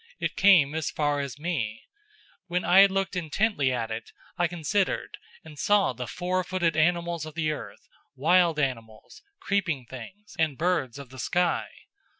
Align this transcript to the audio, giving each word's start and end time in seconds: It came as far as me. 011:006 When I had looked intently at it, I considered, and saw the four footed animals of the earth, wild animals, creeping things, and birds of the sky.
It 0.19 0.35
came 0.35 0.73
as 0.73 0.89
far 0.89 1.19
as 1.19 1.37
me. 1.37 1.83
011:006 2.45 2.45
When 2.47 2.65
I 2.65 2.79
had 2.79 2.89
looked 2.89 3.15
intently 3.15 3.71
at 3.71 3.91
it, 3.91 4.11
I 4.35 4.47
considered, 4.47 5.19
and 5.43 5.59
saw 5.59 5.93
the 5.93 6.07
four 6.07 6.43
footed 6.43 6.75
animals 6.75 7.23
of 7.27 7.35
the 7.35 7.51
earth, 7.51 7.87
wild 8.15 8.57
animals, 8.57 9.21
creeping 9.39 9.85
things, 9.85 10.35
and 10.39 10.57
birds 10.57 10.97
of 10.97 11.11
the 11.11 11.19
sky. 11.19 11.67